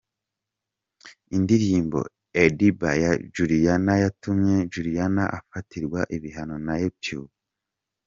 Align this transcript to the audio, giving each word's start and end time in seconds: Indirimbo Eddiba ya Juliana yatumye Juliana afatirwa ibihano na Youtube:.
Indirimbo 1.35 1.99
Eddiba 2.43 2.89
ya 3.03 3.11
Juliana 3.33 3.93
yatumye 4.03 4.55
Juliana 4.71 5.23
afatirwa 5.37 5.99
ibihano 6.15 6.55
na 6.65 6.73
Youtube:. 6.83 7.31